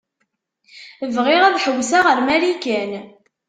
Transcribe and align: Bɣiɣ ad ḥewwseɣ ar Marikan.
Bɣiɣ 1.15 1.41
ad 1.45 1.59
ḥewwseɣ 1.63 2.05
ar 2.11 2.19
Marikan. 2.27 2.91